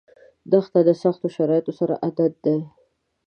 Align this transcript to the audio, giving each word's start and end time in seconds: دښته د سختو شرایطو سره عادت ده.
دښته 0.51 0.79
د 0.85 0.89
سختو 1.01 1.27
شرایطو 1.35 1.71
سره 1.79 1.93
عادت 2.03 2.33
ده. 2.45 2.55